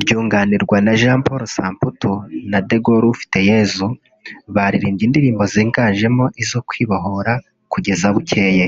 ryunganirwa 0.00 0.76
na 0.84 0.92
Jean 1.00 1.20
Paul 1.26 1.42
Samputu 1.56 2.10
na 2.50 2.58
De 2.68 2.76
Gaulle 2.84 3.06
Ufiteyezu 3.14 3.86
baririmbye 4.54 5.04
indirimbo 5.08 5.42
ziganjemo 5.52 6.24
izo 6.42 6.58
kwibohora 6.68 7.32
kugeza 7.72 8.06
bukeye 8.14 8.66